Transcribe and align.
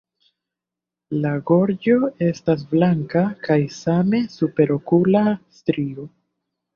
La 1.25 1.33
gorĝo 1.49 1.97
estas 2.27 2.63
blanka 2.71 3.21
kaj 3.49 3.57
same 3.75 4.23
superokula 4.37 5.23
strio. 5.59 6.07